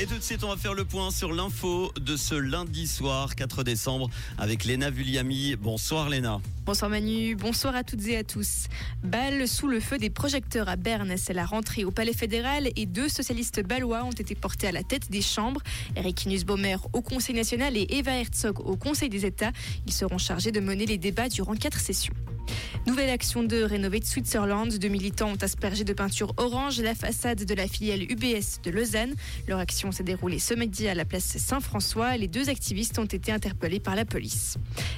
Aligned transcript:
Et 0.00 0.06
tout 0.06 0.16
de 0.16 0.22
suite, 0.22 0.44
on 0.44 0.48
va 0.48 0.56
faire 0.56 0.74
le 0.74 0.84
point 0.84 1.10
sur 1.10 1.32
l'info 1.32 1.92
de 2.00 2.16
ce 2.16 2.36
lundi 2.36 2.86
soir, 2.86 3.34
4 3.34 3.64
décembre, 3.64 4.08
avec 4.38 4.64
Léna 4.64 4.90
Vulliami. 4.90 5.56
Bonsoir 5.56 6.08
Léna. 6.08 6.40
Bonsoir 6.64 6.88
Manu, 6.88 7.34
bonsoir 7.34 7.74
à 7.74 7.82
toutes 7.82 8.06
et 8.06 8.16
à 8.16 8.22
tous. 8.22 8.68
Balle 9.02 9.48
sous 9.48 9.66
le 9.66 9.80
feu 9.80 9.98
des 9.98 10.08
projecteurs 10.08 10.68
à 10.68 10.76
Berne, 10.76 11.16
c'est 11.16 11.32
la 11.32 11.44
rentrée 11.44 11.84
au 11.84 11.90
Palais 11.90 12.12
fédéral 12.12 12.68
et 12.76 12.86
deux 12.86 13.08
socialistes 13.08 13.60
balois 13.66 14.04
ont 14.04 14.12
été 14.12 14.36
portés 14.36 14.68
à 14.68 14.72
la 14.72 14.84
tête 14.84 15.10
des 15.10 15.22
chambres. 15.22 15.62
Eric 15.96 16.26
Nussbaumer 16.26 16.76
au 16.92 17.02
Conseil 17.02 17.34
national 17.34 17.76
et 17.76 17.88
Eva 17.90 18.12
Herzog 18.12 18.60
au 18.60 18.76
Conseil 18.76 19.08
des 19.08 19.26
États. 19.26 19.50
Ils 19.88 19.92
seront 19.92 20.18
chargés 20.18 20.52
de 20.52 20.60
mener 20.60 20.86
les 20.86 20.98
débats 20.98 21.28
durant 21.28 21.56
quatre 21.56 21.80
sessions. 21.80 22.14
Nouvelle 22.86 23.10
action 23.10 23.42
de 23.42 23.62
rénover 23.62 24.00
Switzerland. 24.02 24.72
Deux 24.78 24.88
militants 24.88 25.32
ont 25.32 25.42
aspergé 25.42 25.84
de 25.84 25.92
peinture 25.92 26.32
orange 26.36 26.80
la 26.80 26.94
façade 26.94 27.44
de 27.44 27.54
la 27.54 27.68
filiale 27.68 28.02
UBS 28.02 28.62
de 28.62 28.70
Lausanne. 28.70 29.14
Leur 29.46 29.58
action 29.58 29.92
s'est 29.92 30.04
déroulée 30.04 30.38
ce 30.38 30.54
midi 30.54 30.88
à 30.88 30.94
la 30.94 31.04
place 31.04 31.36
Saint-François. 31.36 32.16
Les 32.16 32.28
deux 32.28 32.48
activistes 32.48 32.98
ont 32.98 33.04
été 33.04 33.30
interpellés 33.30 33.80
par 33.80 33.94
la 33.94 34.04
police. 34.04 34.56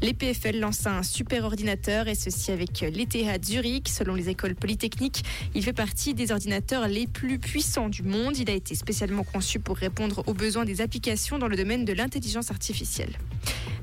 Les 0.00 0.14
PFL 0.14 0.60
lancent 0.60 0.86
un 0.86 1.02
super 1.02 1.44
ordinateur 1.44 2.08
et 2.08 2.14
ceci 2.14 2.52
avec 2.52 2.80
l'ETH 2.80 3.44
Zurich. 3.44 3.88
Selon 3.88 4.14
les 4.14 4.28
écoles 4.28 4.54
polytechniques, 4.54 5.24
il 5.54 5.64
fait 5.64 5.72
partie 5.72 6.14
des 6.14 6.30
ordinateurs 6.30 6.86
les 6.86 7.06
plus 7.06 7.38
puissants 7.38 7.88
du 7.88 8.02
monde. 8.02 8.36
Il 8.38 8.48
a 8.48 8.54
été 8.54 8.74
spécialement 8.74 9.24
conçu 9.24 9.58
pour 9.58 9.76
répondre 9.76 10.22
aux 10.26 10.34
besoins 10.34 10.64
des 10.64 10.80
applications 10.80 11.38
dans 11.38 11.48
le 11.48 11.56
domaine 11.56 11.84
de 11.84 11.92
l'intelligence 11.92 12.50
artificielle. 12.50 13.16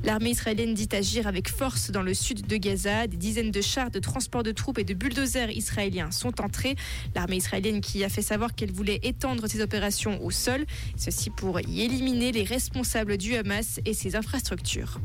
L'armée 0.04 0.30
israélienne 0.30 0.74
dit 0.74 0.90
agir 0.94 1.28
avec 1.28 1.50
force 1.50 1.92
dans 1.92 2.02
le 2.02 2.14
sud 2.14 2.48
de 2.48 2.58
Gaza. 2.58 3.08
Des 3.08 3.18
dizaines 3.18 3.52
de 3.52 3.62
chars 3.62 3.92
de 3.92 4.00
transport 4.00 4.44
de 4.44 4.52
troupes 4.52 4.80
et 4.80 4.84
de 4.84 4.94
bulldozers 4.94 5.52
israéliens 5.52 6.12
sont 6.12 6.42
entrés. 6.42 6.76
L'armée 7.16 7.38
israélienne 7.38 7.82
qui 7.82 8.04
a 8.04 8.10
fait 8.10 8.22
savoir 8.22 8.56
qu'elle 8.56 8.72
voulait 8.72 9.00
étendre 9.04 9.48
ses 9.48 9.62
opérations 9.62 10.24
au 10.24 10.32
sol, 10.32 10.66
ceci 10.96 11.30
pour 11.30 11.60
y 11.60 11.82
éliminer 11.82 12.32
les 12.32 12.44
responsables 12.44 13.18
du 13.18 13.36
Hamas 13.36 13.80
et 13.86 13.94
ses 13.94 14.16
infrastructures. 14.16 15.00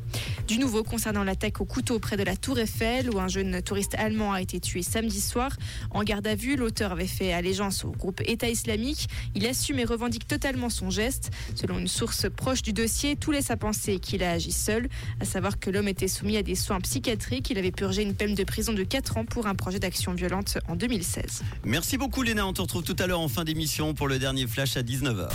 Du 0.47 0.59
nouveau 0.59 0.85
concernant 0.85 1.25
l'attaque 1.25 1.61
au 1.61 1.65
couteau 1.65 1.99
près 1.99 2.17
de 2.17 2.23
la 2.23 2.37
Tour 2.37 2.59
Eiffel, 2.59 3.11
où 3.11 3.19
un 3.19 3.29
jeune 3.29 3.63
touriste 3.63 3.95
allemand 3.97 4.33
a 4.33 4.41
été 4.41 4.61
tué 4.61 4.83
samedi 4.83 5.21
soir. 5.21 5.57
En 5.91 6.05
garde 6.05 6.27
à 6.27 6.35
vue, 6.35 6.57
l'auteur 6.57 6.93
avait 6.93 7.07
fait 7.07 7.33
allégeance 7.33 7.85
au 7.85 7.91
groupe 7.91 8.21
État 8.27 8.49
islamique. 8.49 9.09
Il 9.35 9.47
assume 9.47 9.79
et 9.79 9.85
revendique 9.85 10.29
totalement 10.29 10.71
son 10.71 10.91
geste. 10.91 11.31
Selon 11.55 11.79
une 11.79 11.89
source 11.89 12.27
proche 12.31 12.63
du 12.63 12.73
dossier, 12.73 13.17
tout 13.17 13.33
laisse 13.33 13.51
à 13.51 13.57
penser 13.57 13.99
qu'il 13.99 14.23
a 14.23 14.33
agi 14.33 14.53
seul, 14.65 14.89
à 15.21 15.25
savoir 15.25 15.59
que 15.59 15.71
l'homme 15.71 15.89
était 15.89 16.09
soumis 16.09 16.37
à 16.37 16.43
des 16.43 16.55
soins 16.55 16.81
psychiatriques. 16.81 17.51
Il 17.51 17.59
avait 17.59 17.71
purgé 17.71 18.03
une 18.03 18.15
peine 18.15 18.35
de 18.35 18.45
prison 18.45 18.73
de 18.73 18.83
4 18.83 19.19
ans 19.19 19.25
pour 19.25 19.47
un 19.47 19.55
projet 19.55 19.79
d'action 19.79 20.15
violente 20.15 20.59
en 20.69 20.77
2016. 20.77 21.43
Merci 21.65 21.99
beaucoup 21.99 22.23
Léna, 22.23 22.47
on 22.47 22.53
te 22.53 22.63
retrouve 22.63 22.83
tout 22.83 22.97
à 22.99 23.07
l'heure 23.07 23.21
en 23.21 23.29
fin 23.29 23.45
d'émission 23.45 23.95
pour 23.95 24.09
le 24.09 24.19
dernier 24.19 24.47
flash 24.47 24.77
à 24.77 24.83
19h. 24.83 25.29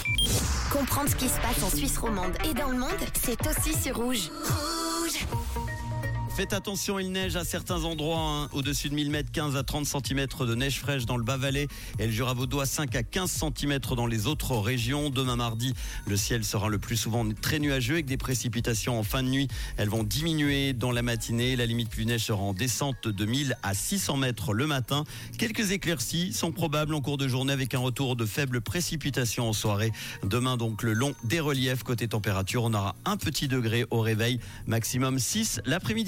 Comprendre 0.71 1.09
ce 1.09 1.15
qui 1.15 1.27
se 1.27 1.39
passe 1.39 1.63
en 1.63 1.69
Suisse 1.69 1.97
romande 1.97 2.33
et 2.49 2.53
dans 2.53 2.69
le 2.69 2.77
monde, 2.77 2.89
c'est 3.13 3.39
aussi 3.47 3.73
sur 3.79 3.97
Rouge. 3.97 4.29
Faites 6.39 6.53
attention, 6.53 6.99
il 6.99 7.11
neige 7.11 7.35
à 7.35 7.43
certains 7.43 7.83
endroits, 7.83 8.17
hein. 8.17 8.49
au-dessus 8.53 8.87
de 8.87 8.95
1000 8.95 9.11
mètres, 9.11 9.29
15 9.29 9.57
à 9.57 9.63
30 9.63 9.85
cm 9.85 10.25
de 10.47 10.55
neige 10.55 10.79
fraîche 10.79 11.05
dans 11.05 11.17
le 11.17 11.23
Bas-Valais 11.25 11.67
et 11.99 12.05
le 12.05 12.13
Jura-Vaudois, 12.13 12.65
5 12.65 12.95
à 12.95 13.03
15 13.03 13.29
cm 13.29 13.79
dans 13.97 14.07
les 14.07 14.25
autres 14.25 14.55
régions. 14.55 15.09
Demain 15.09 15.35
mardi, 15.35 15.73
le 16.07 16.15
ciel 16.15 16.45
sera 16.45 16.69
le 16.69 16.77
plus 16.77 16.95
souvent 16.95 17.27
très 17.41 17.59
nuageux 17.59 17.95
avec 17.95 18.05
des 18.05 18.15
précipitations 18.15 18.97
en 18.97 19.03
fin 19.03 19.21
de 19.21 19.27
nuit. 19.27 19.49
Elles 19.75 19.89
vont 19.89 20.03
diminuer 20.03 20.71
dans 20.71 20.93
la 20.93 21.01
matinée. 21.01 21.57
La 21.57 21.65
limite 21.65 21.89
plus 21.89 22.05
neige 22.05 22.23
sera 22.23 22.39
en 22.39 22.53
descente 22.53 23.09
de 23.09 23.25
1000 23.25 23.57
à 23.61 23.73
600 23.73 24.15
mètres 24.15 24.53
le 24.53 24.65
matin. 24.65 25.03
Quelques 25.37 25.71
éclaircies 25.71 26.31
sont 26.31 26.53
probables 26.53 26.93
en 26.93 27.01
cours 27.01 27.17
de 27.17 27.27
journée 27.27 27.51
avec 27.51 27.73
un 27.73 27.79
retour 27.79 28.15
de 28.15 28.25
faibles 28.25 28.61
précipitations 28.61 29.49
en 29.49 29.53
soirée. 29.53 29.91
Demain, 30.23 30.55
donc, 30.55 30.83
le 30.83 30.93
long 30.93 31.13
des 31.25 31.41
reliefs. 31.41 31.83
Côté 31.83 32.07
température, 32.07 32.63
on 32.63 32.73
aura 32.73 32.95
un 33.03 33.17
petit 33.17 33.49
degré 33.49 33.85
au 33.91 33.99
réveil, 33.99 34.39
maximum 34.67 35.19
6 35.19 35.59
l'après-midi. 35.65 36.07